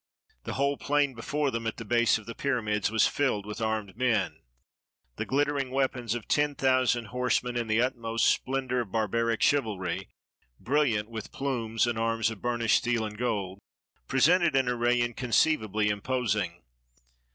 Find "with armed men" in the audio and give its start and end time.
3.45-4.41